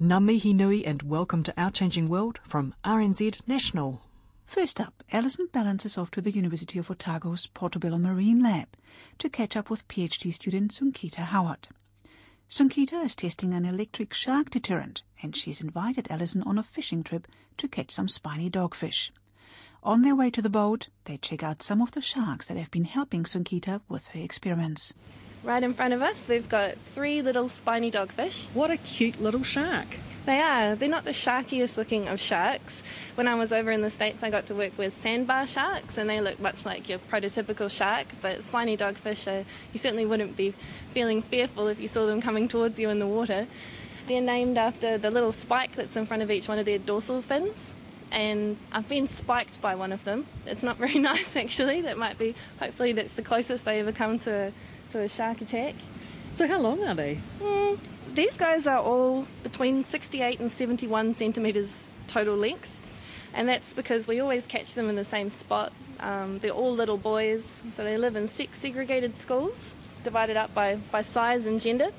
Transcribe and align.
Ngā 0.00 0.54
nui 0.54 0.86
and 0.86 1.02
welcome 1.02 1.42
to 1.42 1.52
Our 1.58 1.70
Changing 1.70 2.08
World 2.08 2.40
from 2.42 2.74
RNZ 2.82 3.46
National. 3.46 4.00
First 4.46 4.80
up, 4.80 5.04
Alison 5.12 5.50
Ballance's 5.52 5.98
off 5.98 6.10
to 6.12 6.22
the 6.22 6.30
University 6.30 6.78
of 6.78 6.90
Otago's 6.90 7.48
Portobello 7.48 7.98
Marine 7.98 8.42
Lab 8.42 8.68
to 9.18 9.28
catch 9.28 9.58
up 9.58 9.68
with 9.68 9.86
PhD 9.88 10.32
student 10.32 10.70
Sunkita 10.70 11.24
Howard. 11.24 11.68
Sunkita 12.48 13.04
is 13.04 13.14
testing 13.14 13.52
an 13.52 13.66
electric 13.66 14.14
shark 14.14 14.48
deterrent 14.48 15.02
and 15.22 15.36
she's 15.36 15.60
invited 15.60 16.10
Alison 16.10 16.42
on 16.44 16.56
a 16.56 16.62
fishing 16.62 17.02
trip 17.02 17.28
to 17.58 17.68
catch 17.68 17.90
some 17.90 18.08
spiny 18.08 18.48
dogfish. 18.48 19.10
On 19.82 20.00
their 20.00 20.16
way 20.16 20.30
to 20.30 20.40
the 20.40 20.48
boat, 20.48 20.88
they 21.04 21.18
check 21.18 21.42
out 21.42 21.62
some 21.62 21.82
of 21.82 21.92
the 21.92 22.00
sharks 22.00 22.48
that 22.48 22.56
have 22.56 22.70
been 22.70 22.84
helping 22.84 23.24
Sunkita 23.24 23.82
with 23.86 24.08
her 24.08 24.20
experiments. 24.20 24.94
Right 25.42 25.62
in 25.62 25.72
front 25.72 25.94
of 25.94 26.02
us, 26.02 26.28
we've 26.28 26.48
got 26.48 26.76
three 26.94 27.22
little 27.22 27.48
spiny 27.48 27.90
dogfish. 27.90 28.50
What 28.50 28.70
a 28.70 28.76
cute 28.76 29.22
little 29.22 29.42
shark. 29.42 29.86
They 30.26 30.38
are. 30.38 30.74
They're 30.74 30.86
not 30.86 31.06
the 31.06 31.12
sharkiest 31.12 31.78
looking 31.78 32.08
of 32.08 32.20
sharks. 32.20 32.82
When 33.14 33.26
I 33.26 33.34
was 33.36 33.50
over 33.50 33.70
in 33.70 33.80
the 33.80 33.88
States, 33.88 34.22
I 34.22 34.28
got 34.28 34.44
to 34.46 34.54
work 34.54 34.76
with 34.76 35.00
sandbar 35.00 35.46
sharks, 35.46 35.96
and 35.96 36.10
they 36.10 36.20
look 36.20 36.38
much 36.40 36.66
like 36.66 36.90
your 36.90 36.98
prototypical 36.98 37.70
shark. 37.70 38.08
But 38.20 38.44
spiny 38.44 38.76
dogfish, 38.76 39.26
are, 39.32 39.46
you 39.72 39.78
certainly 39.78 40.04
wouldn't 40.04 40.36
be 40.36 40.52
feeling 40.92 41.22
fearful 41.22 41.68
if 41.68 41.80
you 41.80 41.88
saw 41.88 42.04
them 42.04 42.20
coming 42.20 42.46
towards 42.46 42.78
you 42.78 42.90
in 42.90 42.98
the 42.98 43.06
water. 43.06 43.46
They're 44.08 44.20
named 44.20 44.58
after 44.58 44.98
the 44.98 45.10
little 45.10 45.32
spike 45.32 45.72
that's 45.72 45.96
in 45.96 46.04
front 46.04 46.22
of 46.22 46.30
each 46.30 46.48
one 46.48 46.58
of 46.58 46.66
their 46.66 46.78
dorsal 46.78 47.22
fins. 47.22 47.74
And 48.12 48.58
I've 48.72 48.88
been 48.88 49.06
spiked 49.06 49.62
by 49.62 49.74
one 49.74 49.92
of 49.92 50.04
them. 50.04 50.26
It's 50.44 50.62
not 50.62 50.76
very 50.76 50.98
nice, 50.98 51.34
actually. 51.34 51.80
That 51.80 51.96
might 51.96 52.18
be, 52.18 52.34
hopefully, 52.58 52.92
that's 52.92 53.14
the 53.14 53.22
closest 53.22 53.66
I 53.66 53.76
ever 53.76 53.92
come 53.92 54.18
to 54.20 54.52
to 54.90 55.00
a 55.00 55.08
shark 55.08 55.40
attack. 55.40 55.74
So, 56.32 56.46
how 56.46 56.58
long 56.58 56.84
are 56.84 56.94
they? 56.94 57.20
Mm, 57.40 57.78
these 58.14 58.36
guys 58.36 58.66
are 58.66 58.78
all 58.78 59.26
between 59.42 59.84
68 59.84 60.40
and 60.40 60.50
71 60.50 61.14
centimetres 61.14 61.86
total 62.06 62.36
length, 62.36 62.70
and 63.34 63.48
that's 63.48 63.74
because 63.74 64.06
we 64.06 64.20
always 64.20 64.46
catch 64.46 64.74
them 64.74 64.88
in 64.88 64.96
the 64.96 65.04
same 65.04 65.30
spot. 65.30 65.72
Um, 65.98 66.38
they're 66.38 66.50
all 66.50 66.72
little 66.72 66.96
boys, 66.96 67.60
so 67.70 67.84
they 67.84 67.98
live 67.98 68.16
in 68.16 68.28
six 68.28 68.58
segregated 68.58 69.16
schools, 69.16 69.74
divided 70.02 70.36
up 70.36 70.54
by, 70.54 70.76
by 70.90 71.02
size 71.02 71.46
and 71.46 71.60
gender. 71.60 71.90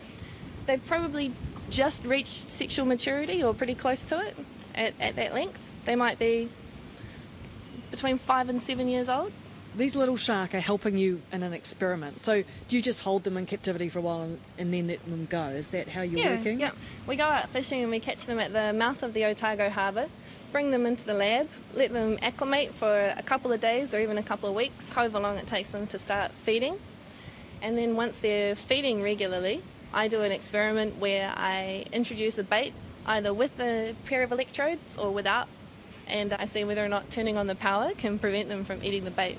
They've 0.66 0.86
probably 0.86 1.34
just 1.70 2.04
reached 2.06 2.50
sexual 2.50 2.86
maturity 2.86 3.44
or 3.44 3.54
pretty 3.54 3.76
close 3.76 4.04
to 4.06 4.20
it 4.20 4.38
at, 4.76 4.94
at 5.00 5.16
that 5.16 5.34
length. 5.34 5.72
They 5.86 5.96
might 5.96 6.20
be 6.20 6.50
between 7.90 8.18
five 8.18 8.50
and 8.50 8.62
seven 8.62 8.88
years 8.88 9.10
old 9.10 9.32
these 9.76 9.96
little 9.96 10.18
shark 10.18 10.54
are 10.54 10.60
helping 10.60 10.98
you 10.98 11.22
in 11.32 11.44
an 11.44 11.54
experiment. 11.54 12.20
So 12.20 12.44
do 12.68 12.76
you 12.76 12.82
just 12.82 13.02
hold 13.02 13.24
them 13.24 13.38
in 13.38 13.46
captivity 13.46 13.90
for 13.90 14.00
a 14.00 14.02
while 14.02 14.22
and, 14.22 14.40
and 14.58 14.74
then 14.74 14.88
let 14.88 15.04
them 15.06 15.28
go? 15.30 15.44
Is 15.48 15.70
that 15.70 15.88
how 15.88 16.02
you're 16.02 16.20
yeah, 16.20 16.36
working? 16.38 16.60
Yeah, 16.60 16.72
we 17.08 17.16
go 17.16 17.26
out 17.26 17.50
fishing 17.50 17.82
and 17.82 17.92
we 17.92 18.00
catch 18.00 18.26
them 18.26 18.40
at 18.40 18.54
the 18.54 18.74
mouth 18.74 19.02
of 19.04 19.14
the 19.14 19.26
Otago 19.26 19.70
Harbour, 19.70 20.08
bring 20.52 20.72
them 20.72 20.86
into 20.86 21.06
the 21.06 21.14
lab, 21.14 21.48
let 21.74 21.94
them 21.94 22.18
acclimate 22.22 22.74
for 22.76 23.14
a 23.18 23.24
couple 23.24 23.52
of 23.52 23.62
days 23.62 23.94
or 23.94 24.02
even 24.02 24.18
a 24.18 24.24
couple 24.24 24.50
of 24.50 24.56
weeks, 24.56 24.90
however 24.90 25.20
long 25.20 25.38
it 25.38 25.48
takes 25.48 25.70
them 25.70 25.88
to 25.88 26.00
start 26.00 26.32
feeding. 26.32 26.78
And 27.62 27.78
then 27.78 27.96
once 27.96 28.20
they're 28.20 28.56
feeding 28.56 29.02
regularly, 29.02 29.64
I 29.94 30.08
do 30.08 30.22
an 30.22 30.32
experiment 30.32 30.98
where 30.98 31.34
I 31.36 31.86
introduce 31.92 32.38
a 32.38 32.44
bait 32.44 32.74
either 33.06 33.34
with 33.34 33.60
a 33.60 33.96
pair 34.06 34.24
of 34.24 34.32
electrodes 34.32 34.98
or 34.98 35.12
without, 35.12 35.48
and 36.08 36.34
I 36.34 36.46
see 36.46 36.64
whether 36.64 36.84
or 36.84 36.90
not 36.90 37.10
turning 37.10 37.38
on 37.38 37.48
the 37.48 37.56
power 37.56 37.92
can 37.98 38.20
prevent 38.20 38.50
them 38.50 38.66
from 38.66 38.84
eating 38.84 39.06
the 39.06 39.12
bait. 39.12 39.38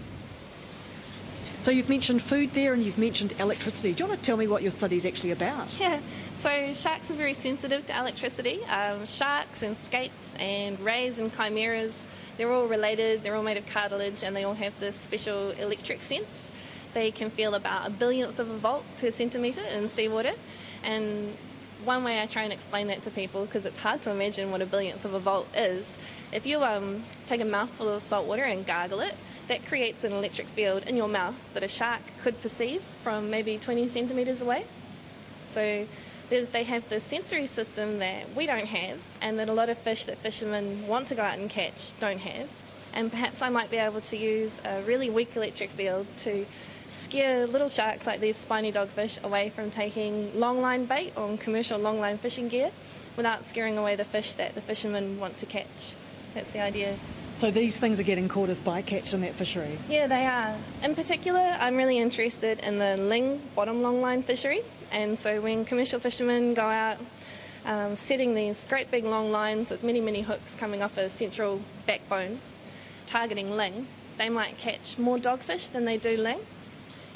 So 1.62 1.70
you've 1.70 1.88
mentioned 1.88 2.20
food 2.20 2.50
there 2.50 2.72
and 2.72 2.82
you've 2.82 2.98
mentioned 2.98 3.34
electricity. 3.38 3.94
Do 3.94 4.02
you 4.02 4.08
want 4.08 4.20
to 4.20 4.26
tell 4.26 4.36
me 4.36 4.48
what 4.48 4.62
your 4.62 4.72
study 4.72 4.96
is 4.96 5.06
actually 5.06 5.30
about? 5.30 5.78
Yeah, 5.80 6.00
so 6.38 6.74
sharks 6.74 7.08
are 7.08 7.14
very 7.14 7.34
sensitive 7.34 7.86
to 7.86 7.96
electricity. 7.96 8.64
Um, 8.64 9.06
sharks 9.06 9.62
and 9.62 9.78
skates 9.78 10.34
and 10.40 10.80
rays 10.80 11.20
and 11.20 11.32
chimeras, 11.32 12.02
they're 12.36 12.50
all 12.50 12.66
related, 12.66 13.22
they're 13.22 13.36
all 13.36 13.44
made 13.44 13.58
of 13.58 13.66
cartilage 13.66 14.24
and 14.24 14.34
they 14.34 14.42
all 14.42 14.54
have 14.54 14.72
this 14.80 14.96
special 14.96 15.52
electric 15.52 16.02
sense. 16.02 16.50
They 16.94 17.12
can 17.12 17.30
feel 17.30 17.54
about 17.54 17.86
a 17.86 17.90
billionth 17.90 18.40
of 18.40 18.50
a 18.50 18.58
volt 18.58 18.84
per 19.00 19.12
centimetre 19.12 19.62
in 19.62 19.88
seawater 19.88 20.34
and 20.82 21.36
one 21.84 22.04
way 22.04 22.20
I 22.20 22.26
try 22.26 22.42
and 22.42 22.52
explain 22.52 22.88
that 22.88 23.02
to 23.02 23.10
people, 23.10 23.44
because 23.44 23.66
it's 23.66 23.78
hard 23.78 24.02
to 24.02 24.10
imagine 24.10 24.50
what 24.50 24.62
a 24.62 24.66
billionth 24.66 25.04
of 25.04 25.14
a 25.14 25.18
volt 25.18 25.48
is, 25.56 25.96
if 26.30 26.46
you 26.46 26.62
um, 26.62 27.04
take 27.26 27.40
a 27.40 27.44
mouthful 27.44 27.88
of 27.88 28.02
salt 28.02 28.26
water 28.26 28.44
and 28.44 28.64
gargle 28.64 29.00
it, 29.00 29.16
that 29.48 29.66
creates 29.66 30.04
an 30.04 30.12
electric 30.12 30.48
field 30.48 30.84
in 30.84 30.96
your 30.96 31.08
mouth 31.08 31.42
that 31.54 31.62
a 31.62 31.68
shark 31.68 32.02
could 32.22 32.40
perceive 32.40 32.82
from 33.02 33.30
maybe 33.30 33.58
20 33.58 33.88
centimetres 33.88 34.40
away. 34.40 34.64
So 35.52 35.86
they 36.30 36.64
have 36.64 36.88
this 36.88 37.04
sensory 37.04 37.46
system 37.46 37.98
that 37.98 38.34
we 38.34 38.46
don't 38.46 38.66
have, 38.66 39.00
and 39.20 39.38
that 39.38 39.48
a 39.48 39.52
lot 39.52 39.68
of 39.68 39.76
fish 39.76 40.06
that 40.06 40.18
fishermen 40.18 40.86
want 40.86 41.08
to 41.08 41.14
go 41.14 41.22
out 41.22 41.38
and 41.38 41.50
catch 41.50 41.92
don't 42.00 42.20
have. 42.20 42.48
And 42.94 43.10
perhaps 43.10 43.42
I 43.42 43.50
might 43.50 43.70
be 43.70 43.76
able 43.76 44.00
to 44.02 44.16
use 44.16 44.58
a 44.64 44.82
really 44.82 45.10
weak 45.10 45.36
electric 45.36 45.70
field 45.70 46.06
to 46.18 46.46
scare 46.88 47.46
little 47.46 47.68
sharks 47.68 48.06
like 48.06 48.20
these 48.20 48.36
spiny 48.36 48.70
dogfish 48.72 49.22
away 49.22 49.50
from 49.50 49.70
taking 49.70 50.30
longline 50.32 50.86
bait 50.86 51.12
on 51.16 51.38
commercial 51.38 51.78
longline 51.78 52.18
fishing 52.18 52.48
gear 52.48 52.70
without 53.16 53.44
scaring 53.44 53.78
away 53.78 53.96
the 53.96 54.04
fish 54.04 54.32
that 54.32 54.54
the 54.54 54.60
fishermen 54.60 55.18
want 55.18 55.36
to 55.38 55.46
catch. 55.46 55.96
That's 56.34 56.50
the 56.50 56.60
idea. 56.60 56.98
So 57.32 57.50
these 57.50 57.76
things 57.76 57.98
are 57.98 58.04
getting 58.04 58.28
caught 58.28 58.50
as 58.50 58.62
bycatch 58.62 59.14
in 59.14 59.20
that 59.22 59.34
fishery? 59.34 59.78
Yeah, 59.88 60.06
they 60.06 60.26
are. 60.26 60.56
In 60.82 60.94
particular, 60.94 61.40
I'm 61.40 61.76
really 61.76 61.98
interested 61.98 62.60
in 62.60 62.78
the 62.78 62.96
ling 62.96 63.42
bottom 63.56 63.82
longline 63.82 64.22
fishery. 64.22 64.62
And 64.92 65.18
so 65.18 65.40
when 65.40 65.64
commercial 65.64 65.98
fishermen 65.98 66.54
go 66.54 66.62
out 66.62 66.98
um, 67.64 67.96
setting 67.96 68.34
these 68.34 68.66
great 68.68 68.90
big 68.90 69.04
long 69.04 69.32
lines 69.32 69.70
with 69.70 69.82
many, 69.82 70.00
many 70.00 70.20
hooks 70.20 70.54
coming 70.54 70.82
off 70.82 70.96
a 70.98 71.08
central 71.08 71.62
backbone, 71.86 72.40
targeting 73.06 73.56
ling, 73.56 73.88
they 74.18 74.28
might 74.28 74.58
catch 74.58 74.98
more 74.98 75.18
dogfish 75.18 75.70
than 75.70 75.84
they 75.84 75.96
do 75.96 76.16
ling. 76.16 76.40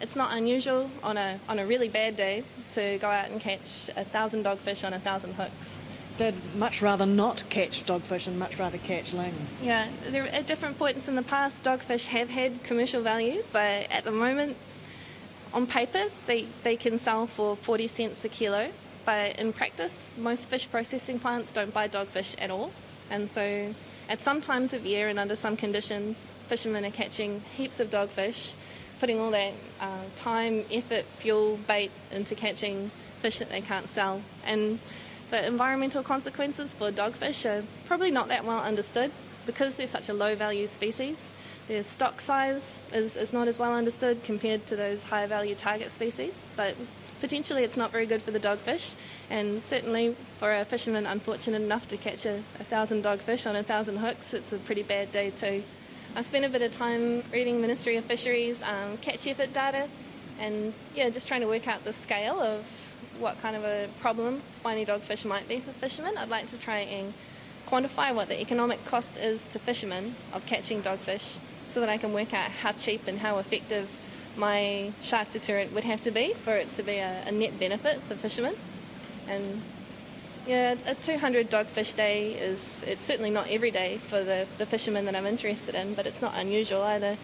It's 0.00 0.16
not 0.16 0.36
unusual 0.36 0.90
on 1.02 1.16
a, 1.16 1.40
on 1.48 1.58
a 1.58 1.66
really 1.66 1.88
bad 1.88 2.16
day 2.16 2.44
to 2.70 2.98
go 2.98 3.08
out 3.08 3.30
and 3.30 3.40
catch 3.40 3.90
a 3.96 4.04
thousand 4.04 4.44
dogfish 4.44 4.84
on 4.84 4.92
a 4.92 4.98
thousand 5.00 5.34
hooks 5.34 5.78
they'd 6.16 6.54
much 6.54 6.82
rather 6.82 7.06
not 7.06 7.44
catch 7.48 7.84
dogfish 7.84 8.26
and 8.26 8.38
much 8.38 8.58
rather 8.58 8.78
catch 8.78 9.12
ling. 9.12 9.34
Yeah, 9.62 9.88
there, 10.10 10.24
at 10.24 10.46
different 10.46 10.78
points 10.78 11.08
in 11.08 11.14
the 11.14 11.22
past, 11.22 11.64
dogfish 11.64 12.06
have 12.06 12.30
had 12.30 12.62
commercial 12.62 13.02
value, 13.02 13.44
but 13.52 13.90
at 13.90 14.04
the 14.04 14.10
moment, 14.10 14.56
on 15.52 15.66
paper, 15.66 16.04
they, 16.26 16.46
they 16.62 16.76
can 16.76 16.98
sell 16.98 17.26
for 17.26 17.56
40 17.56 17.86
cents 17.86 18.24
a 18.24 18.28
kilo, 18.28 18.70
but 19.04 19.38
in 19.38 19.52
practice, 19.52 20.14
most 20.18 20.50
fish 20.50 20.70
processing 20.70 21.18
plants 21.18 21.52
don't 21.52 21.72
buy 21.72 21.88
dogfish 21.88 22.34
at 22.38 22.50
all. 22.50 22.72
And 23.08 23.30
so, 23.30 23.74
at 24.08 24.20
some 24.20 24.40
times 24.40 24.72
of 24.72 24.84
year 24.84 25.08
and 25.08 25.18
under 25.18 25.36
some 25.36 25.56
conditions, 25.56 26.34
fishermen 26.48 26.84
are 26.84 26.90
catching 26.90 27.42
heaps 27.56 27.80
of 27.80 27.90
dogfish, 27.90 28.54
putting 28.98 29.20
all 29.20 29.30
that 29.30 29.52
uh, 29.80 30.02
time, 30.16 30.64
effort, 30.70 31.04
fuel, 31.18 31.58
bait 31.66 31.90
into 32.10 32.34
catching 32.34 32.90
fish 33.18 33.38
that 33.38 33.48
they 33.48 33.60
can't 33.60 33.88
sell. 33.88 34.22
And 34.44 34.78
the 35.30 35.46
environmental 35.46 36.02
consequences 36.02 36.74
for 36.74 36.90
dogfish 36.90 37.48
are 37.48 37.64
probably 37.86 38.10
not 38.10 38.28
that 38.28 38.44
well 38.44 38.60
understood 38.60 39.10
because 39.44 39.76
they're 39.76 39.86
such 39.86 40.08
a 40.08 40.14
low 40.14 40.34
value 40.34 40.66
species. 40.66 41.30
Their 41.68 41.82
stock 41.82 42.20
size 42.20 42.80
is, 42.92 43.16
is 43.16 43.32
not 43.32 43.48
as 43.48 43.58
well 43.58 43.74
understood 43.74 44.22
compared 44.22 44.66
to 44.66 44.76
those 44.76 45.04
higher 45.04 45.26
value 45.26 45.54
target 45.54 45.90
species, 45.90 46.48
but 46.54 46.76
potentially 47.20 47.64
it's 47.64 47.76
not 47.76 47.90
very 47.90 48.06
good 48.06 48.22
for 48.22 48.30
the 48.30 48.38
dogfish, 48.38 48.94
and 49.30 49.64
certainly 49.64 50.16
for 50.38 50.52
a 50.52 50.64
fisherman 50.64 51.06
unfortunate 51.06 51.62
enough 51.62 51.88
to 51.88 51.96
catch 51.96 52.24
a, 52.24 52.42
a 52.60 52.64
thousand 52.64 53.02
dogfish 53.02 53.48
on 53.48 53.56
a 53.56 53.62
thousand 53.64 53.96
hooks, 53.96 54.32
it's 54.32 54.52
a 54.52 54.58
pretty 54.58 54.82
bad 54.82 55.10
day 55.10 55.30
too. 55.30 55.64
I 56.14 56.22
spent 56.22 56.44
a 56.44 56.48
bit 56.48 56.62
of 56.62 56.70
time 56.70 57.24
reading 57.32 57.60
Ministry 57.60 57.96
of 57.96 58.04
Fisheries 58.04 58.62
um, 58.62 58.96
catch 58.98 59.26
effort 59.26 59.52
data, 59.52 59.88
and 60.38 60.72
yeah, 60.94 61.08
just 61.10 61.26
trying 61.26 61.40
to 61.40 61.48
work 61.48 61.66
out 61.66 61.82
the 61.84 61.92
scale 61.92 62.40
of 62.40 62.85
what 63.18 63.40
kind 63.40 63.56
of 63.56 63.64
a 63.64 63.88
problem 64.00 64.42
spiny 64.52 64.84
dogfish 64.84 65.24
might 65.24 65.48
be 65.48 65.60
for 65.60 65.72
fishermen. 65.72 66.16
I'd 66.16 66.28
like 66.28 66.46
to 66.48 66.58
try 66.58 66.78
and 66.80 67.14
quantify 67.68 68.14
what 68.14 68.28
the 68.28 68.40
economic 68.40 68.84
cost 68.84 69.16
is 69.16 69.46
to 69.48 69.58
fishermen 69.58 70.14
of 70.32 70.46
catching 70.46 70.82
dogfish 70.82 71.38
so 71.68 71.80
that 71.80 71.88
I 71.88 71.98
can 71.98 72.12
work 72.12 72.32
out 72.32 72.50
how 72.50 72.72
cheap 72.72 73.06
and 73.06 73.18
how 73.18 73.38
effective 73.38 73.88
my 74.36 74.92
shark 75.02 75.30
deterrent 75.30 75.72
would 75.72 75.84
have 75.84 76.00
to 76.02 76.10
be 76.10 76.34
for 76.44 76.54
it 76.54 76.72
to 76.74 76.82
be 76.82 76.96
a, 76.96 77.22
a 77.26 77.32
net 77.32 77.58
benefit 77.58 78.00
for 78.08 78.14
fishermen. 78.14 78.54
And 79.26 79.62
yeah, 80.46 80.76
a 80.86 80.94
200 80.94 81.50
dogfish 81.50 81.96
day 81.96 82.32
is 82.32 82.82
it's 82.86 83.02
certainly 83.02 83.30
not 83.30 83.48
every 83.48 83.70
day 83.70 83.98
for 83.98 84.22
the, 84.22 84.46
the 84.58 84.66
fishermen 84.66 85.04
that 85.06 85.16
I'm 85.16 85.26
interested 85.26 85.74
in, 85.74 85.94
but 85.94 86.06
it's 86.06 86.22
not 86.22 86.34
unusual 86.36 86.82
either. 86.82 87.16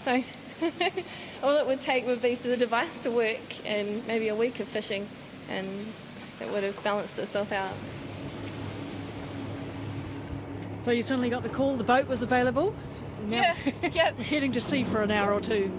So 0.00 0.24
all 1.42 1.56
it 1.56 1.66
would 1.66 1.80
take 1.80 2.06
would 2.06 2.22
be 2.22 2.34
for 2.36 2.48
the 2.48 2.56
device 2.56 3.00
to 3.00 3.10
work 3.10 3.38
and 3.64 4.06
maybe 4.06 4.28
a 4.28 4.34
week 4.34 4.60
of 4.60 4.68
fishing, 4.68 5.08
and 5.48 5.68
it 6.40 6.50
would 6.50 6.62
have 6.64 6.82
balanced 6.82 7.18
itself 7.18 7.52
out. 7.52 7.74
So 10.80 10.90
you 10.92 11.02
suddenly 11.02 11.28
got 11.30 11.42
the 11.42 11.48
call, 11.48 11.76
the 11.76 11.84
boat 11.84 12.06
was 12.08 12.22
available. 12.22 12.74
Yeah, 13.28 13.54
yep. 13.92 14.16
Heading 14.18 14.52
to 14.52 14.60
sea 14.60 14.84
for 14.84 15.02
an 15.02 15.10
hour 15.10 15.32
or 15.32 15.40
two. 15.40 15.70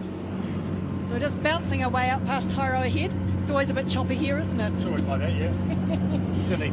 So 1.05 1.13
we're 1.13 1.19
just 1.19 1.41
bouncing 1.41 1.83
our 1.83 1.89
way 1.89 2.09
up 2.09 2.23
past 2.25 2.49
Taiaroa 2.49 2.89
Head. 2.89 3.13
It's 3.41 3.49
always 3.49 3.69
a 3.69 3.73
bit 3.73 3.87
choppy 3.87 4.15
here, 4.15 4.37
isn't 4.37 4.59
it? 4.59 4.73
It's 4.77 4.85
always 4.85 5.05
like 5.07 5.21
that, 5.21 5.31
yeah. 5.33 5.51
Dilly. 6.47 6.67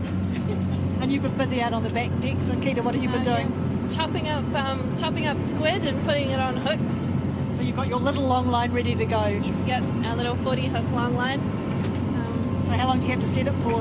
And 1.00 1.10
you've 1.12 1.22
been 1.22 1.36
busy 1.38 1.62
out 1.62 1.72
on 1.72 1.82
the 1.84 1.90
back 1.90 2.10
deck. 2.20 2.36
Sunkita, 2.38 2.82
what 2.82 2.94
have 2.94 3.02
you 3.02 3.08
been 3.08 3.20
Uh, 3.20 3.36
doing? 3.36 3.82
yeah. 3.84 3.88
Chopping 3.96 4.28
up, 4.28 4.44
um, 4.54 4.96
chopping 4.98 5.26
up 5.26 5.40
squid 5.40 5.86
and 5.86 6.04
putting 6.04 6.30
it 6.30 6.40
on 6.40 6.56
hooks. 6.56 7.08
So 7.56 7.62
you've 7.62 7.76
got 7.76 7.88
your 7.88 8.00
little 8.00 8.24
long 8.24 8.48
line 8.48 8.70
ready 8.72 8.94
to 8.94 9.06
go. 9.06 9.26
Yes, 9.28 9.66
yep, 9.66 9.82
our 10.04 10.14
little 10.14 10.36
40 10.36 10.66
hook 10.66 10.84
long 10.92 11.16
line. 11.16 11.40
Um, 11.40 12.62
So 12.66 12.72
how 12.72 12.86
long 12.86 13.00
do 13.00 13.06
you 13.06 13.12
have 13.12 13.22
to 13.22 13.28
set 13.28 13.48
it 13.48 13.54
for? 13.62 13.80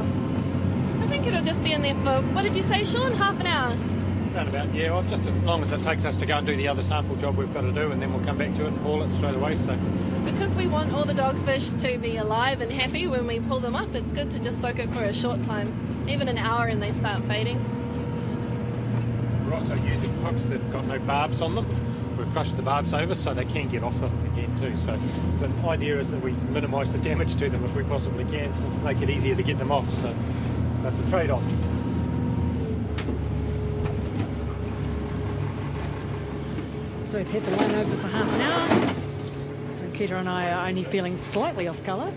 I 1.01 1.07
think 1.07 1.27
it'll 1.27 1.44
just 1.44 1.62
be 1.62 1.74
in 1.74 1.81
there 1.81 1.94
for, 1.95 2.22
what 2.33 2.44
did 2.44 2.56
you 2.56 2.63
say, 2.63 2.86
Sean? 2.86 3.12
Half 3.13 3.38
an 3.42 3.48
hour? 3.48 3.75
Round 4.33 4.48
about, 4.48 4.74
yeah, 4.74 4.92
well, 4.92 5.04
just 5.04 5.25
as 5.25 5.44
long 5.44 5.62
as 5.62 5.74
it 5.74 5.83
takes 5.83 6.06
us 6.06 6.16
to 6.18 6.25
go 6.25 6.38
and 6.38 6.48
do 6.48 6.56
the 6.56 6.69
other 6.69 6.83
sample 6.83 7.18
job 7.18 7.36
we've 7.36 7.54
got 7.54 7.62
to 7.62 7.74
do, 7.74 7.92
and 7.92 8.01
then 8.01 8.13
we'll 8.13 8.24
come 8.24 8.38
back 8.38 8.54
to 8.56 8.63
it 8.63 8.68
and 8.69 8.77
haul 8.77 9.04
it 9.04 9.13
straight 9.16 9.36
away. 9.36 9.57
So, 9.57 9.78
Because 10.24 10.56
we 10.56 10.68
want 10.68 10.94
all 10.94 11.04
the 11.04 11.13
dogfish 11.13 11.80
to 11.81 11.98
be 11.98 12.16
alive 12.16 12.62
and 12.62 12.71
happy 12.71 13.07
when 13.07 13.28
we 13.28 13.42
pull 13.42 13.60
them 13.60 13.75
up, 13.75 13.94
it's 13.94 14.13
good 14.13 14.31
to 14.31 14.39
just 14.39 14.62
soak 14.62 14.80
it 14.80 14.89
for 14.92 15.04
a 15.04 15.13
short 15.13 15.44
time, 15.44 16.06
even 16.07 16.30
an 16.30 16.38
hour, 16.38 16.68
and 16.68 16.81
they 16.81 16.94
start 16.94 17.24
fading. 17.25 17.60
we're 19.45 19.54
also 19.54 19.75
using 19.75 20.13
hooks 20.24 20.44
that've 20.44 20.71
got 20.71 20.86
no 20.86 20.98
barbs 21.00 21.42
on 21.42 21.56
them. 21.56 21.94
We've 22.18 22.32
crushed 22.32 22.56
the 22.56 22.62
barbs 22.62 22.94
over 22.94 23.14
so 23.16 23.34
they 23.34 23.46
can 23.46 23.68
get 23.70 23.84
off 23.84 24.00
them 24.00 24.34
again 24.34 24.58
too. 24.60 24.78
So, 24.80 24.98
the 25.48 25.68
idea 25.68 26.00
is 26.00 26.12
that 26.12 26.22
we 26.22 26.32
minimise 26.32 26.92
the 26.92 26.98
damage 26.98 27.36
to 27.36 27.50
them 27.50 27.64
if 27.66 27.76
we 27.76 27.84
possibly 27.84 28.24
can, 28.26 28.54
make 28.84 29.02
it 29.02 29.10
easier 29.10 29.36
to 29.36 29.44
get 29.44 29.58
them 29.58 29.72
off. 29.72 29.86
So, 29.96 30.16
so 30.82 30.88
it's 30.88 31.00
a 31.00 31.10
trade-off. 31.10 31.44
So 37.10 37.18
we've 37.20 37.30
had 37.30 37.46
the 37.46 37.52
line 37.56 37.76
over 37.76 37.96
for 37.98 38.08
half 38.08 38.34
an 38.34 38.42
hour. 38.42 38.88
So 39.70 39.88
Kita 39.98 40.20
and 40.20 40.28
I 40.28 40.52
are 40.52 40.68
only 40.68 40.84
feeling 40.84 41.18
slightly 41.18 41.68
off 41.68 41.84
colour. 41.84 42.12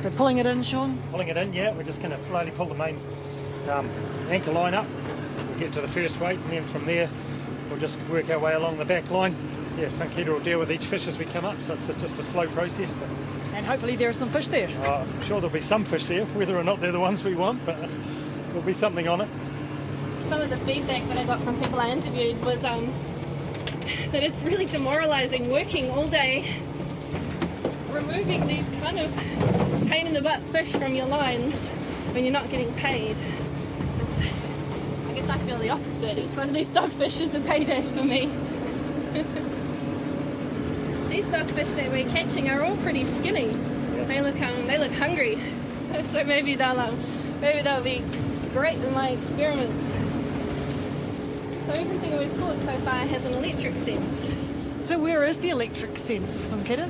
So 0.00 0.10
pulling 0.10 0.38
it 0.38 0.46
in, 0.46 0.62
Sean. 0.62 1.02
Pulling 1.10 1.28
it 1.28 1.36
in, 1.36 1.52
yeah, 1.52 1.72
we're 1.72 1.82
just 1.82 2.00
going 2.00 2.12
to 2.12 2.22
slowly 2.24 2.50
pull 2.52 2.66
the 2.66 2.74
main 2.74 2.98
um, 3.68 3.90
anchor 4.30 4.52
line 4.52 4.74
up. 4.74 4.86
We'll 5.48 5.58
get 5.58 5.72
to 5.74 5.80
the 5.80 5.88
first 5.88 6.20
weight, 6.20 6.38
and 6.38 6.50
then 6.50 6.66
from 6.66 6.86
there, 6.86 7.10
we'll 7.68 7.78
just 7.78 7.98
work 8.10 8.28
our 8.30 8.38
way 8.38 8.54
along 8.54 8.78
the 8.78 8.84
back 8.84 9.10
line. 9.10 9.34
Yeah, 9.78 9.86
Sunkita 9.86 10.28
will 10.28 10.40
deal 10.40 10.58
with 10.58 10.70
each 10.70 10.84
fish 10.86 11.06
as 11.06 11.18
we 11.18 11.24
come 11.26 11.44
up, 11.44 11.60
so 11.62 11.74
it's 11.74 11.88
a, 11.88 11.94
just 11.94 12.18
a 12.18 12.24
slow 12.24 12.46
process. 12.48 12.90
But 12.92 13.08
And 13.54 13.66
hopefully 13.66 13.96
there 13.96 14.08
are 14.08 14.14
some 14.14 14.30
fish 14.30 14.48
there. 14.48 14.68
uh, 14.86 15.00
I'm 15.02 15.22
sure 15.22 15.40
there'll 15.40 15.50
be 15.54 15.60
some 15.60 15.84
fish 15.84 16.06
there, 16.06 16.24
whether 16.26 16.56
or 16.56 16.64
not 16.64 16.80
they're 16.80 16.92
the 16.92 17.00
ones 17.00 17.22
we 17.24 17.34
want, 17.34 17.64
but 17.66 17.76
there'll 18.48 18.62
be 18.62 18.72
something 18.74 19.06
on 19.08 19.20
it. 19.20 19.28
Some 20.28 20.40
of 20.40 20.50
the 20.50 20.56
feedback 20.58 21.06
that 21.08 21.18
I 21.18 21.24
got 21.24 21.40
from 21.42 21.60
people 21.62 21.78
I 21.78 21.90
interviewed 21.90 22.42
was 22.44 22.64
um, 22.64 22.92
that 24.12 24.22
it's 24.22 24.42
really 24.42 24.64
demoralising 24.66 25.50
working 25.50 25.90
all 25.90 26.08
day, 26.08 26.54
removing 27.90 28.46
these 28.46 28.68
kind 28.80 28.98
of 28.98 29.14
pain 29.88 30.06
in 30.06 30.14
the 30.14 30.22
butt 30.22 30.42
fish 30.44 30.72
from 30.72 30.94
your 30.94 31.06
lines 31.06 31.54
when 32.12 32.24
you're 32.24 32.32
not 32.32 32.48
getting 32.50 32.72
paid. 32.74 33.16
It's, 35.26 35.34
I 35.34 35.38
guess 35.38 35.42
I 35.42 35.46
feel 35.46 35.58
the 35.58 35.70
opposite. 35.70 36.18
Each 36.18 36.36
one 36.36 36.50
of 36.50 36.54
these 36.54 36.68
dogfish 36.68 37.20
is 37.20 37.34
a 37.34 37.40
payday 37.40 37.82
for 37.82 38.04
me. 38.04 38.26
these 41.08 41.26
dogfish 41.26 41.74
that 41.74 41.90
we're 41.90 42.08
catching 42.10 42.48
are 42.48 42.62
all 42.62 42.76
pretty 42.78 43.04
skinny. 43.16 43.48
They 44.06 44.20
look 44.20 44.40
um, 44.40 44.68
they 44.68 44.78
look 44.78 44.92
hungry, 44.92 45.36
so 46.12 46.22
maybe 46.22 46.54
they'll 46.54 46.78
um, 46.78 46.96
maybe 47.40 47.62
they'll 47.62 47.82
be 47.82 48.04
great 48.52 48.78
in 48.78 48.94
my 48.94 49.08
experiments. 49.10 49.88
So 51.66 51.72
everything 51.72 52.18
we've 52.18 52.38
caught 52.38 52.58
so 52.60 52.78
far 52.78 53.04
has 53.06 53.24
an 53.24 53.32
electric 53.32 53.78
sense. 53.78 54.28
So 54.86 54.98
where 54.98 55.24
is 55.24 55.38
the 55.38 55.50
electric 55.50 55.98
sense, 55.98 56.46
Kita? 56.52 56.88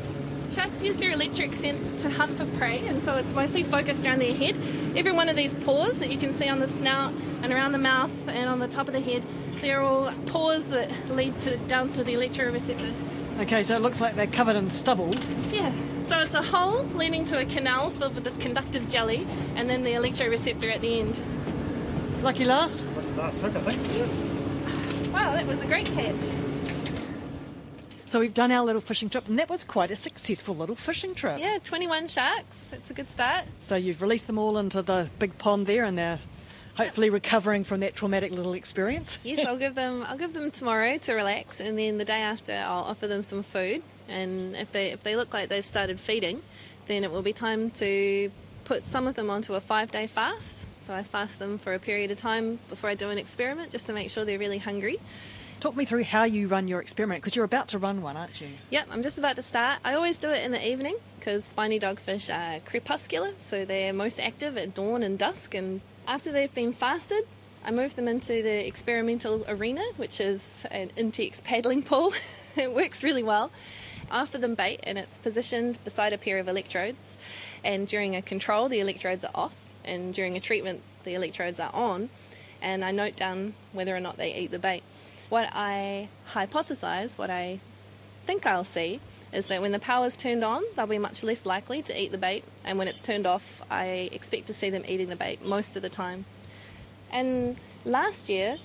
Sharks 0.53 0.83
use 0.83 0.99
their 0.99 1.13
electric 1.13 1.55
sense 1.55 1.91
to 2.03 2.11
hunt 2.11 2.37
for 2.39 2.47
prey, 2.59 2.87
and 2.87 3.03
so 3.03 3.15
it's 3.15 3.33
mostly 3.33 3.63
focused 3.63 4.07
around 4.07 4.21
their 4.21 4.35
head. 4.35 4.57
Every 4.95 5.13
one 5.13 5.29
of 5.29 5.37
these 5.37 5.55
pores 5.55 5.99
that 5.99 6.13
you 6.13 6.19
can 6.19 6.33
see 6.33 6.49
on 6.49 6.61
the 6.61 6.69
snout 6.69 7.13
and 7.47 7.55
around 7.55 7.71
the 7.71 7.79
mouth 7.79 8.13
and 8.27 8.51
on 8.51 8.59
the 8.59 8.67
top 8.67 8.89
of 8.89 8.93
the 8.93 9.01
head, 9.01 9.23
they're 9.61 9.81
all 9.81 10.11
pores 10.27 10.67
that 10.67 10.91
lead 11.09 11.41
to 11.41 11.57
down 11.69 11.93
to 11.93 12.03
the 12.03 12.13
electroreceptor. 12.13 12.93
Okay, 13.39 13.63
so 13.63 13.77
it 13.77 13.83
looks 13.83 14.01
like 14.01 14.17
they're 14.17 14.27
covered 14.27 14.57
in 14.57 14.69
stubble. 14.69 15.15
Yeah. 15.53 15.73
So 16.09 16.19
it's 16.19 16.35
a 16.35 16.43
hole 16.43 16.83
leading 16.97 17.25
to 17.27 17.39
a 17.39 17.45
canal 17.45 17.91
filled 17.91 18.17
with 18.17 18.25
this 18.25 18.37
conductive 18.37 18.89
jelly, 18.89 19.29
and 19.55 19.71
then 19.71 19.85
the 19.85 19.93
electroreceptor 19.93 20.75
at 20.75 20.81
the 20.81 20.99
end. 20.99 21.21
Lucky 22.21 22.45
last. 22.45 22.85
Last 23.17 23.39
hook, 23.39 23.55
I 23.55 23.61
think. 23.61 23.97
Yeah. 23.97 25.13
Wow, 25.13 25.33
that 25.33 25.47
was 25.47 25.63
a 25.63 25.67
great 25.67 25.87
catch. 25.87 26.33
So 28.07 28.19
we've 28.19 28.35
done 28.35 28.51
our 28.51 28.65
little 28.65 28.81
fishing 28.81 29.09
trip, 29.09 29.29
and 29.29 29.39
that 29.39 29.49
was 29.49 29.63
quite 29.63 29.93
a 29.93 29.97
successful 29.97 30.57
little 30.57 30.75
fishing 30.75 31.15
trip. 31.15 31.39
Yeah, 31.39 31.59
21 31.63 32.09
sharks. 32.09 32.57
That's 32.73 32.91
a 32.91 32.95
good 32.95 33.09
start. 33.09 33.45
So 33.61 33.77
you've 33.77 34.03
released 34.03 34.27
them 34.27 34.37
all 34.37 34.59
into 34.59 34.83
the 34.83 35.11
big 35.21 35.39
pond 35.39 35.67
there, 35.67 35.85
and 35.85 35.97
they're 35.97 36.19
hopefully 36.77 37.11
recovering 37.11 37.65
from 37.65 37.81
that 37.81 37.95
traumatic 37.97 38.33
little 38.33 38.53
experience. 38.53 39.19
Yes, 39.27 39.45
I'll 39.45 39.57
give 39.57 39.75
them. 39.75 40.05
I'll 40.07 40.19
give 40.19 40.35
them 40.35 40.51
tomorrow 40.51 40.99
to 40.99 41.15
relax, 41.15 41.61
and 41.61 41.79
then 41.79 41.99
the 41.99 42.05
day 42.05 42.21
after, 42.21 42.53
I'll 42.53 42.85
offer 42.85 43.07
them 43.09 43.23
some 43.23 43.43
food. 43.43 43.83
And 44.09 44.55
if 44.55 44.71
they 44.73 44.91
if 44.93 45.03
they 45.03 45.17
look 45.17 45.35
like 45.35 45.49
they've 45.49 45.65
started 45.65 45.99
feeding, 45.99 46.43
then 46.87 47.03
it 47.03 47.11
will 47.11 47.23
be 47.23 47.33
time 47.33 47.71
to 47.73 48.31
put 48.65 48.85
some 48.87 49.07
of 49.07 49.15
them 49.15 49.31
onto 49.31 49.55
a 49.55 49.61
five 49.61 49.91
day 49.91 50.07
fast. 50.07 50.67
So 50.81 50.95
I 50.95 51.03
fast 51.03 51.41
them 51.41 51.59
for 51.59 51.75
a 51.75 51.79
period 51.81 52.13
of 52.13 52.19
time 52.19 52.61
before 52.69 52.89
I 52.89 52.95
do 52.95 53.11
an 53.11 53.19
experiment, 53.19 53.73
just 53.73 53.87
to 53.87 53.93
make 53.93 54.11
sure 54.11 54.25
they're 54.25 54.39
really 54.39 54.59
hungry. 54.59 55.01
Talk 55.59 55.75
me 55.75 55.85
through 55.85 56.05
how 56.05 56.25
you 56.25 56.49
run 56.49 56.69
your 56.69 56.81
experiment, 56.81 57.23
because 57.23 57.35
you're 57.35 57.45
about 57.45 57.69
to 57.69 57.79
run 57.79 58.03
one, 58.03 58.17
aren't 58.17 58.41
you? 58.41 58.49
Yep, 58.71 58.89
I'm 58.93 59.03
just 59.03 59.19
about 59.19 59.37
to 59.37 59.43
start. 59.43 59.81
I 59.85 59.95
always 59.95 60.19
do 60.19 60.31
it 60.31 60.45
in 60.45 60.53
the 60.53 60.65
evening 60.65 60.97
because 61.19 61.45
spiny 61.47 61.81
dogfish 61.81 62.31
are 62.33 62.61
crepuscular, 62.61 63.33
so 63.41 63.65
they're 63.65 63.93
most 63.93 64.21
active 64.21 64.57
at 64.57 64.75
dawn 64.75 65.03
and 65.03 65.19
dusk. 65.19 65.55
And 65.55 65.81
after 66.07 66.33
they've 66.33 66.55
been 66.55 66.73
fasted, 66.73 67.27
I 67.65 67.71
move 67.73 67.97
them 67.97 68.07
into 68.07 68.43
the 68.43 68.67
experimental 68.67 69.45
arena, 69.49 69.83
which 69.97 70.21
is 70.21 70.65
an 70.71 70.91
Intex 70.97 71.43
paddling 71.43 71.83
pool. 71.83 72.13
it 72.57 72.73
works 72.73 73.03
really 73.03 73.23
well. 73.23 73.51
I 74.11 74.21
offer 74.21 74.39
them 74.39 74.55
bait, 74.55 74.81
and 74.85 74.99
it's 74.99 75.19
positioned 75.19 75.83
beside 75.85 76.13
a 76.13 76.19
pair 76.19 76.39
of 76.39 76.49
electrodes. 76.49 77.19
And 77.65 77.89
during 77.89 78.15
a 78.15 78.23
control, 78.23 78.69
the 78.69 78.79
electrodes 78.79 79.25
are 79.25 79.33
off, 79.35 79.57
and 79.85 80.15
during 80.15 80.37
a 80.37 80.41
treatment, 80.41 80.83
the 81.05 81.15
electrodes 81.15 81.59
are 81.59 81.75
on. 81.75 82.09
And 82.63 82.85
I 82.85 82.93
note 82.93 83.17
down 83.17 83.55
whether 83.73 83.95
or 83.95 84.01
not 84.01 84.17
they 84.17 84.33
eat 84.35 84.53
the 84.53 84.59
bait. 84.59 84.85
What 85.29 85.51
I 85.53 86.09
hypothesize, 86.33 87.19
what 87.19 87.31
I 87.31 87.59
think 88.27 88.47
I'll 88.47 88.65
see 88.65 89.01
is 89.33 89.47
that 89.47 89.61
when 89.61 89.73
the 89.73 89.79
power's 89.79 90.17
turned 90.17 90.45
on, 90.45 90.63
they'll 90.77 90.87
be 90.87 90.99
much 90.99 91.23
less 91.23 91.45
likely 91.47 91.83
to 91.83 92.01
eat 92.01 92.13
the 92.13 92.19
bait, 92.19 92.45
and 92.65 92.79
when 92.79 92.89
it's 92.89 93.01
turned 93.01 93.27
off, 93.27 93.63
I 93.71 94.09
expect 94.13 94.47
to 94.47 94.55
see 94.55 94.71
them 94.71 94.85
eating 94.87 95.09
the 95.09 95.17
bait 95.17 95.45
most 95.45 95.77
of 95.77 95.83
the 95.83 95.89
time. 95.89 96.25
And 97.11 97.57
last 97.85 98.29
year, 98.29 98.59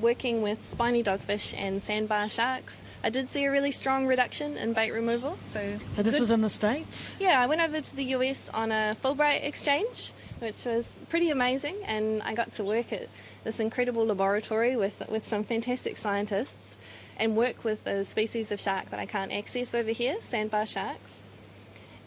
working 0.00 0.42
with 0.42 0.64
spiny 0.66 1.02
dogfish 1.02 1.54
and 1.58 1.82
sandbar 1.82 2.28
sharks, 2.28 2.82
I 3.02 3.10
did 3.10 3.28
see 3.30 3.44
a 3.44 3.50
really 3.50 3.72
strong 3.72 4.06
reduction 4.06 4.56
in 4.56 4.72
bait 4.72 4.92
removal. 4.92 5.38
So, 5.44 5.78
So 5.92 6.02
this 6.02 6.14
good- 6.14 6.20
was 6.20 6.30
in 6.30 6.40
the 6.40 6.48
States? 6.48 7.10
yeah, 7.18 7.40
I 7.40 7.46
went 7.46 7.60
over 7.60 7.80
to 7.80 7.96
the 7.96 8.04
US 8.16 8.48
on 8.54 8.70
a 8.70 8.96
Fulbright 9.02 9.44
exchange, 9.44 10.12
which 10.38 10.64
was 10.64 10.86
pretty 11.08 11.30
amazing, 11.30 11.76
and 11.84 12.22
I 12.22 12.34
got 12.34 12.52
to 12.52 12.64
work 12.64 12.92
at 12.92 13.08
this 13.44 13.58
incredible 13.58 14.06
laboratory 14.06 14.76
with 14.76 15.02
with 15.08 15.26
some 15.26 15.42
fantastic 15.42 15.96
scientists, 15.96 16.76
and 17.18 17.36
work 17.36 17.64
with 17.64 17.86
a 17.86 18.04
species 18.04 18.52
of 18.52 18.60
shark 18.60 18.90
that 18.90 19.00
I 19.00 19.06
can't 19.06 19.32
access 19.32 19.74
over 19.74 19.90
here, 19.90 20.16
sandbar 20.20 20.66
sharks. 20.66 21.16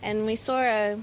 And 0.01 0.25
we 0.25 0.35
saw 0.35 0.61
a, 0.61 0.99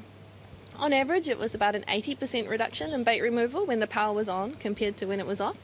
on 0.77 0.93
average, 0.93 1.29
it 1.29 1.39
was 1.39 1.55
about 1.55 1.75
an 1.75 1.85
80% 1.89 2.49
reduction 2.49 2.93
in 2.93 3.05
bait 3.05 3.21
removal 3.21 3.67
when 3.67 3.81
the 3.81 3.87
power 3.87 4.15
was 4.15 4.29
on 4.29 4.55
compared 4.55 4.97
to 4.99 5.07
when 5.07 5.21
it 5.21 5.27
was 5.27 5.41
off. 5.41 5.59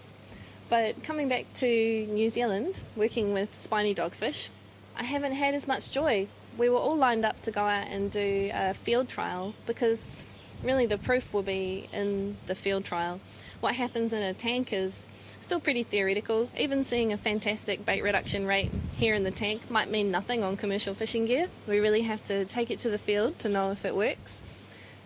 But 0.69 1.03
coming 1.03 1.29
back 1.29 1.53
to 1.55 2.07
New 2.07 2.31
Zealand, 2.31 2.81
working 2.97 3.33
with 3.33 3.57
spiny 3.57 3.95
dogfish, 3.95 4.51
I 4.97 5.05
haven't 5.05 5.35
had 5.35 5.55
as 5.55 5.67
much 5.67 5.91
joy. 5.91 6.29
We 6.57 6.69
were 6.69 6.79
all 6.79 6.97
lined 6.97 7.25
up 7.25 7.43
to 7.43 7.51
go 7.51 7.63
out 7.63 7.89
and 7.89 8.11
do 8.11 8.51
a 8.53 8.75
field 8.75 9.09
trial 9.09 9.55
because 9.67 10.25
really 10.63 10.87
the 10.87 10.99
proof 10.99 11.33
will 11.35 11.43
be 11.43 11.89
in 11.93 12.37
the 12.47 12.55
field 12.55 12.85
trial. 12.85 13.21
What 13.65 13.77
happens 13.77 14.13
in 14.13 14.23
a 14.23 14.35
tank 14.35 14.75
is 14.75 15.09
still 15.41 15.59
pretty 15.59 15.85
theoretical. 15.85 16.51
Even 16.55 16.85
seeing 16.85 17.15
a 17.15 17.17
fantastic 17.17 17.87
bait 17.87 18.03
reduction 18.03 18.47
rate 18.47 18.71
here 18.95 19.15
in 19.15 19.25
the 19.25 19.31
tank 19.31 19.71
might 19.71 19.91
mean 19.91 20.11
nothing 20.11 20.45
on 20.45 20.59
commercial 20.59 20.93
fishing 20.93 21.25
gear. 21.25 21.49
We 21.67 21.79
really 21.81 22.03
have 22.03 22.23
to 22.25 22.45
take 22.45 22.71
it 22.71 22.79
to 22.81 22.91
the 22.91 22.99
field 22.99 23.39
to 23.39 23.49
know 23.49 23.71
if 23.71 23.87
it 23.87 23.97
works. 23.97 24.43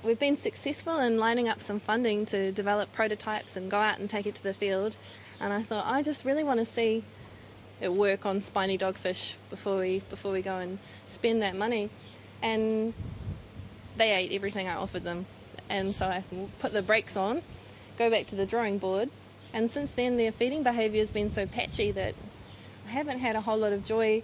We've 0.02 0.18
been 0.18 0.36
successful 0.36 0.98
in 0.98 1.18
lining 1.18 1.48
up 1.48 1.60
some 1.60 1.78
funding 1.78 2.26
to 2.26 2.50
develop 2.50 2.90
prototypes 2.92 3.54
and 3.54 3.70
go 3.70 3.78
out 3.78 4.00
and 4.00 4.10
take 4.10 4.26
it 4.26 4.34
to 4.34 4.42
the 4.42 4.54
field. 4.54 4.96
And 5.38 5.52
I 5.52 5.62
thought, 5.62 5.86
I 5.86 6.02
just 6.02 6.24
really 6.24 6.42
want 6.42 6.58
to 6.58 6.66
see 6.66 7.04
it 7.80 7.92
work 7.92 8.26
on 8.26 8.40
spiny 8.40 8.76
dogfish 8.76 9.36
before 9.50 9.78
we 9.78 10.00
before 10.10 10.32
we 10.32 10.42
go 10.42 10.56
and 10.56 10.80
spend 11.06 11.42
that 11.42 11.54
money. 11.54 11.90
And 12.42 12.92
they 13.96 14.12
ate 14.16 14.32
everything 14.32 14.66
I 14.66 14.74
offered 14.74 15.04
them. 15.04 15.26
And 15.68 15.94
so 15.94 16.06
I 16.06 16.24
put 16.58 16.72
the 16.72 16.82
brakes 16.82 17.16
on, 17.16 17.42
go 17.98 18.08
back 18.08 18.26
to 18.28 18.34
the 18.34 18.46
drawing 18.46 18.78
board, 18.78 19.10
and 19.52 19.70
since 19.70 19.90
then, 19.90 20.16
their 20.16 20.32
feeding 20.32 20.62
behaviour 20.62 21.00
has 21.00 21.12
been 21.12 21.30
so 21.30 21.44
patchy 21.46 21.90
that 21.90 22.14
I 22.86 22.90
haven't 22.90 23.18
had 23.18 23.36
a 23.36 23.40
whole 23.42 23.58
lot 23.58 23.72
of 23.72 23.84
joy 23.84 24.22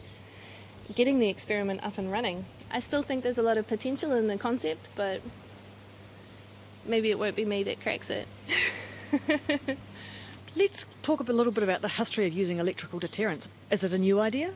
getting 0.95 1.19
the 1.19 1.29
experiment 1.29 1.83
up 1.83 1.99
and 1.99 2.11
running. 2.11 2.47
I 2.71 2.81
still 2.81 3.03
think 3.03 3.23
there's 3.23 3.39
a 3.39 3.43
lot 3.43 3.59
of 3.59 3.67
potential 3.67 4.13
in 4.13 4.29
the 4.29 4.37
concept, 4.37 4.89
but 4.95 5.21
maybe 6.85 7.11
it 7.11 7.19
won't 7.19 7.37
be 7.37 7.45
me 7.45 7.63
that 7.65 7.81
cracks 7.81 8.11
it. 8.11 8.29
Let's 10.57 10.87
talk 11.03 11.21
a 11.21 11.33
little 11.33 11.53
bit 11.53 11.65
about 11.65 11.83
the 11.83 11.89
history 11.89 12.27
of 12.27 12.33
using 12.33 12.59
electrical 12.59 12.99
deterrents. 12.99 13.49
Is 13.71 13.83
it 13.83 13.93
a 13.93 13.99
new 13.99 14.21
idea? 14.21 14.53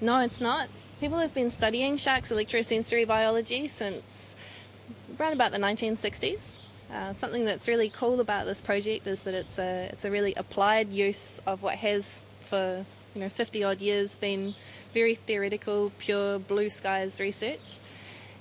No, 0.00 0.20
it's 0.20 0.40
not. 0.40 0.68
People 1.00 1.18
have 1.18 1.34
been 1.34 1.50
studying 1.50 1.96
sharks' 1.96 2.30
electrosensory 2.30 3.06
biology 3.06 3.68
since 3.68 4.34
around 5.18 5.32
about 5.32 5.52
the 5.52 5.58
1960s. 5.58 6.52
Uh, 6.92 7.14
something 7.14 7.44
that's 7.44 7.68
really 7.68 7.88
cool 7.88 8.18
about 8.20 8.46
this 8.46 8.60
project 8.60 9.06
is 9.06 9.20
that 9.20 9.34
it's 9.34 9.58
a 9.58 9.88
it's 9.92 10.04
a 10.04 10.10
really 10.10 10.34
applied 10.34 10.90
use 10.90 11.40
of 11.46 11.62
what 11.62 11.76
has 11.76 12.20
for 12.40 12.84
you 13.14 13.20
know 13.20 13.28
50 13.28 13.62
odd 13.62 13.80
years 13.80 14.16
been 14.16 14.54
very 14.92 15.14
theoretical, 15.14 15.92
pure 15.98 16.38
blue 16.38 16.68
skies 16.68 17.20
research. 17.20 17.78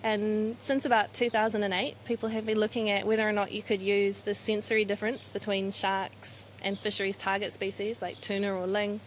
And 0.01 0.56
since 0.60 0.86
about 0.86 1.13
2008, 1.13 2.03
people 2.06 2.29
have 2.29 2.46
been 2.46 2.58
looking 2.60 2.89
at 2.89 3.06
whether 3.06 3.27
or 3.27 3.34
not 3.34 3.51
you 3.51 3.62
could 3.62 3.82
use 3.82 4.22
the 4.22 4.34
sensory 4.34 4.86
difference 4.86 5.29
between 5.29 5.72
sharks 5.72 6.46
and 6.62 6.79
fisheries 6.79 7.18
target 7.18 7.53
species 7.53 8.01
like 8.01 8.20
tuna 8.22 8.53
or 8.53 8.65
ling 8.65 9.00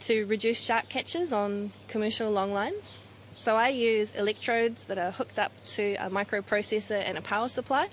to 0.00 0.24
reduce 0.26 0.60
shark 0.60 0.88
catches 0.88 1.32
on 1.32 1.72
commercial 1.88 2.30
long 2.30 2.52
lines. 2.52 3.00
So 3.34 3.56
I 3.56 3.70
use 3.70 4.12
electrodes 4.12 4.84
that 4.84 4.98
are 4.98 5.10
hooked 5.10 5.38
up 5.38 5.52
to 5.70 5.94
a 5.94 6.10
microprocessor 6.10 7.02
and 7.04 7.18
a 7.18 7.22
power 7.22 7.48
supply 7.48 7.88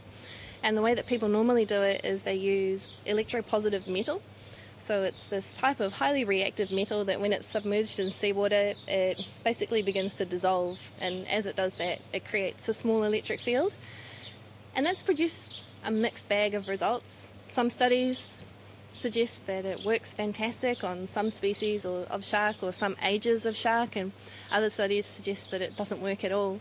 and 0.63 0.77
the 0.77 0.81
way 0.81 0.93
that 0.93 1.07
people 1.07 1.29
normally 1.29 1.65
do 1.65 1.81
it 1.81 2.03
is 2.03 2.23
they 2.23 2.35
use 2.35 2.87
electropositive 3.05 3.87
metal. 3.87 4.21
So 4.77 5.03
it's 5.03 5.25
this 5.25 5.51
type 5.51 5.81
of 5.81 5.93
highly 5.93 6.23
reactive 6.23 6.71
metal 6.71 7.03
that 7.05 7.19
when 7.19 7.33
it's 7.33 7.47
submerged 7.47 7.99
in 7.99 8.11
seawater, 8.11 8.73
it 8.87 9.25
basically 9.43 9.81
begins 9.81 10.15
to 10.17 10.25
dissolve. 10.25 10.91
And 11.01 11.27
as 11.27 11.45
it 11.45 11.55
does 11.55 11.75
that, 11.75 11.99
it 12.13 12.25
creates 12.25 12.67
a 12.69 12.73
small 12.73 13.03
electric 13.03 13.41
field. 13.41 13.75
And 14.73 14.85
that's 14.85 15.03
produced 15.03 15.63
a 15.83 15.91
mixed 15.91 16.29
bag 16.29 16.53
of 16.53 16.67
results. 16.67 17.27
Some 17.49 17.69
studies 17.69 18.45
suggest 18.91 19.45
that 19.47 19.65
it 19.65 19.85
works 19.85 20.13
fantastic 20.13 20.83
on 20.83 21.07
some 21.07 21.29
species 21.29 21.85
or 21.85 22.03
of 22.05 22.23
shark 22.23 22.57
or 22.61 22.71
some 22.71 22.95
ages 23.01 23.45
of 23.45 23.55
shark, 23.55 23.95
and 23.95 24.11
other 24.51 24.69
studies 24.69 25.05
suggest 25.05 25.51
that 25.51 25.61
it 25.61 25.75
doesn't 25.75 26.01
work 26.01 26.23
at 26.23 26.31
all. 26.31 26.59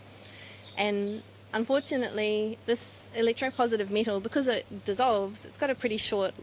And 0.76 1.22
Unfortunately, 1.52 2.58
this 2.66 3.08
electropositive 3.16 3.90
metal, 3.90 4.20
because 4.20 4.48
it 4.48 4.84
dissolves, 4.84 5.46
it's 5.46 5.56
got 5.56 5.70
a 5.70 5.74
pretty 5.74 5.96
short 5.96 6.34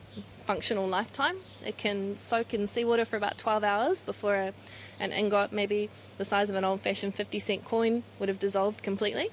functional 0.45 0.87
lifetime. 0.87 1.37
It 1.63 1.77
can 1.77 2.17
soak 2.17 2.53
in 2.53 2.67
seawater 2.67 3.05
for 3.05 3.15
about 3.15 3.37
12 3.37 3.63
hours 3.63 4.01
before 4.01 4.35
a, 4.35 4.53
an 4.99 5.11
ingot, 5.11 5.51
maybe 5.51 5.89
the 6.17 6.25
size 6.25 6.49
of 6.49 6.55
an 6.55 6.63
old 6.63 6.81
fashioned 6.81 7.13
50 7.13 7.39
cent 7.39 7.65
coin, 7.65 8.03
would 8.19 8.29
have 8.29 8.39
dissolved 8.39 8.81
completely. 8.81 9.29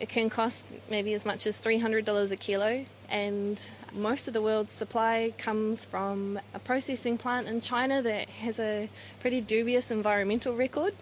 It 0.00 0.08
can 0.08 0.28
cost 0.28 0.66
maybe 0.90 1.14
as 1.14 1.24
much 1.24 1.46
as 1.46 1.58
$300 1.58 2.30
a 2.30 2.36
kilo, 2.36 2.84
and 3.08 3.70
most 3.92 4.28
of 4.28 4.34
the 4.34 4.42
world's 4.42 4.74
supply 4.74 5.32
comes 5.38 5.84
from 5.84 6.40
a 6.52 6.58
processing 6.58 7.16
plant 7.16 7.46
in 7.46 7.60
China 7.60 8.02
that 8.02 8.28
has 8.28 8.58
a 8.58 8.90
pretty 9.20 9.40
dubious 9.40 9.90
environmental 9.90 10.54
record. 10.54 10.94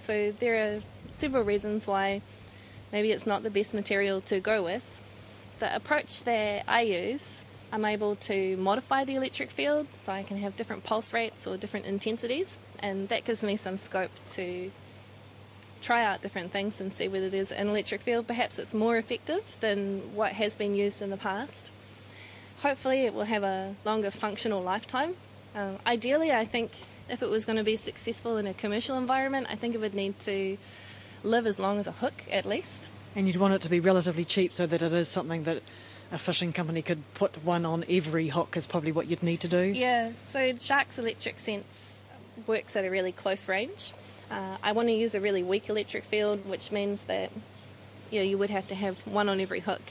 So 0.00 0.32
there 0.38 0.56
are 0.56 0.80
several 1.12 1.44
reasons 1.44 1.86
why 1.86 2.22
maybe 2.92 3.12
it's 3.12 3.26
not 3.26 3.42
the 3.42 3.50
best 3.50 3.74
material 3.74 4.20
to 4.22 4.40
go 4.40 4.62
with. 4.62 5.02
The 5.58 5.74
approach 5.74 6.24
that 6.24 6.64
I 6.68 6.82
use, 6.82 7.42
I'm 7.72 7.84
able 7.84 8.16
to 8.16 8.56
modify 8.56 9.04
the 9.04 9.16
electric 9.16 9.50
field 9.50 9.86
so 10.00 10.12
I 10.12 10.22
can 10.22 10.38
have 10.38 10.56
different 10.56 10.84
pulse 10.84 11.12
rates 11.12 11.46
or 11.46 11.56
different 11.56 11.86
intensities, 11.86 12.58
and 12.78 13.08
that 13.08 13.24
gives 13.24 13.42
me 13.42 13.56
some 13.56 13.76
scope 13.76 14.12
to 14.30 14.70
try 15.80 16.04
out 16.04 16.22
different 16.22 16.52
things 16.52 16.80
and 16.80 16.92
see 16.92 17.08
whether 17.08 17.28
there's 17.28 17.52
an 17.52 17.68
electric 17.68 18.02
field 18.02 18.26
perhaps 18.26 18.58
it's 18.58 18.74
more 18.74 18.96
effective 18.96 19.56
than 19.60 20.00
what 20.14 20.32
has 20.32 20.56
been 20.56 20.74
used 20.74 21.00
in 21.00 21.10
the 21.10 21.16
past. 21.16 21.70
Hopefully, 22.62 23.04
it 23.04 23.14
will 23.14 23.24
have 23.24 23.44
a 23.44 23.76
longer 23.84 24.10
functional 24.10 24.60
lifetime. 24.60 25.14
Um, 25.54 25.78
ideally, 25.86 26.32
I 26.32 26.44
think 26.44 26.72
if 27.08 27.22
it 27.22 27.30
was 27.30 27.44
going 27.44 27.56
to 27.56 27.64
be 27.64 27.76
successful 27.76 28.36
in 28.36 28.46
a 28.46 28.54
commercial 28.54 28.98
environment, 28.98 29.46
I 29.48 29.54
think 29.54 29.74
it 29.74 29.80
would 29.80 29.94
need 29.94 30.18
to 30.20 30.58
live 31.22 31.46
as 31.46 31.58
long 31.58 31.78
as 31.78 31.86
a 31.86 31.92
hook 31.92 32.24
at 32.30 32.44
least. 32.44 32.90
And 33.14 33.26
you'd 33.26 33.36
want 33.36 33.54
it 33.54 33.62
to 33.62 33.68
be 33.68 33.80
relatively 33.80 34.24
cheap 34.24 34.52
so 34.52 34.66
that 34.66 34.82
it 34.82 34.92
is 34.92 35.08
something 35.08 35.44
that 35.44 35.62
a 36.10 36.18
fishing 36.18 36.52
company 36.52 36.82
could 36.82 37.02
put 37.14 37.44
one 37.44 37.66
on 37.66 37.84
every 37.88 38.28
hook 38.28 38.56
is 38.56 38.66
probably 38.66 38.92
what 38.92 39.06
you'd 39.08 39.22
need 39.22 39.40
to 39.40 39.48
do. 39.48 39.60
Yeah, 39.60 40.12
so 40.28 40.56
Shark's 40.56 40.98
electric 40.98 41.40
sense 41.40 42.02
works 42.46 42.76
at 42.76 42.84
a 42.84 42.90
really 42.90 43.12
close 43.12 43.48
range. 43.48 43.92
Uh, 44.30 44.56
I 44.62 44.72
want 44.72 44.88
to 44.88 44.94
use 44.94 45.14
a 45.14 45.20
really 45.20 45.42
weak 45.42 45.68
electric 45.68 46.04
field, 46.04 46.46
which 46.46 46.70
means 46.70 47.02
that 47.02 47.30
you 48.10 48.20
know, 48.20 48.24
you 48.24 48.38
would 48.38 48.50
have 48.50 48.68
to 48.68 48.74
have 48.74 49.06
one 49.06 49.28
on 49.28 49.40
every 49.40 49.60
hook. 49.60 49.82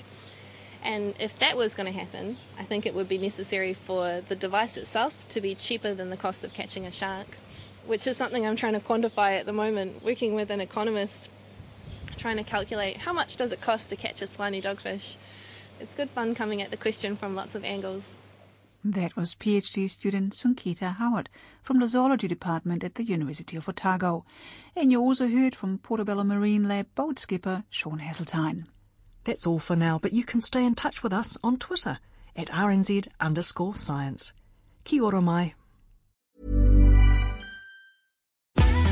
And 0.84 1.16
if 1.20 1.38
that 1.40 1.58
was 1.58 1.76
going 1.76 1.92
to 1.92 1.98
happen, 1.98 2.38
I 2.58 2.64
think 2.64 2.86
it 2.86 2.94
would 2.94 3.10
be 3.10 3.18
necessary 3.18 3.74
for 3.74 4.22
the 4.22 4.36
device 4.36 4.78
itself 4.78 5.28
to 5.30 5.42
be 5.42 5.56
cheaper 5.56 5.94
than 5.94 6.10
the 6.10 6.18
cost 6.18 6.44
of 6.44 6.54
catching 6.54 6.86
a 6.86 6.92
shark 6.92 7.28
which 7.88 8.06
is 8.06 8.18
something 8.18 8.46
I'm 8.46 8.56
trying 8.56 8.74
to 8.74 8.80
quantify 8.80 9.40
at 9.40 9.46
the 9.46 9.54
moment, 9.54 10.04
working 10.04 10.36
with 10.36 10.50
an 10.50 10.62
economist, 10.62 11.30
trying 12.18 12.38
to 12.38 12.44
calculate 12.44 12.98
how 12.98 13.14
much 13.14 13.38
does 13.38 13.52
it 13.52 13.62
cost 13.62 13.90
to 13.90 13.96
catch 13.96 14.22
a 14.22 14.28
slimy 14.28 14.62
dogfish. 14.62 15.16
It's 15.80 15.94
good 15.96 16.10
fun 16.10 16.36
coming 16.36 16.62
at 16.62 16.72
the 16.72 16.78
question 16.78 17.16
from 17.16 17.36
lots 17.36 17.56
of 17.56 17.64
angles. 17.64 18.16
That 18.84 19.16
was 19.16 19.36
PhD 19.36 19.90
student 19.90 20.34
Sunkita 20.34 20.96
Howard 20.96 21.30
from 21.62 21.80
the 21.80 21.88
Zoology 21.88 22.28
Department 22.28 22.84
at 22.84 22.96
the 22.96 23.04
University 23.04 23.58
of 23.58 23.68
Otago. 23.68 24.24
And 24.76 24.92
you 24.92 25.02
also 25.02 25.28
heard 25.28 25.56
from 25.56 25.80
Portobello 25.80 26.24
Marine 26.24 26.68
Lab 26.68 26.88
boat 26.96 27.20
skipper 27.20 27.64
Sean 27.70 28.00
Hasseltine. 28.00 28.66
That's 29.24 29.46
all 29.46 29.60
for 29.60 29.76
now, 29.76 30.00
but 30.00 30.14
you 30.14 30.24
can 30.24 30.42
stay 30.42 30.64
in 30.64 30.74
touch 30.76 31.04
with 31.04 31.12
us 31.12 31.38
on 31.44 31.58
Twitter 31.58 32.00
at 32.36 32.48
RNZ 32.48 33.08
underscore 33.20 33.76
science. 33.76 34.32
Kia 34.84 35.04
ora 35.04 35.22
mai. 35.22 35.54